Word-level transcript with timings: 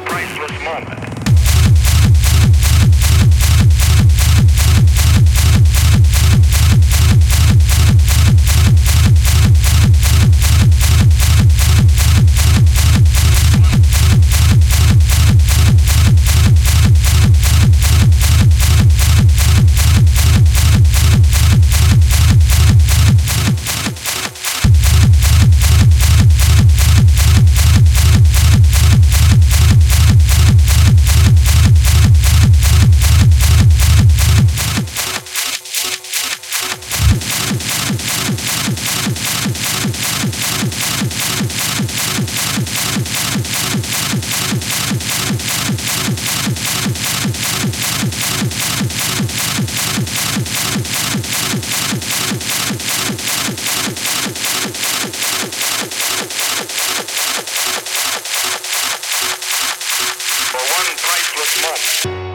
priceless 0.00 0.64
moment. 0.64 1.23
One 61.24 61.32
priceless 61.32 62.33